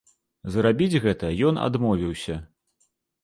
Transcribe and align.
Зрабіць 0.53 1.01
гэта 1.03 1.29
ён 1.49 1.61
адмовіўся. 1.67 2.39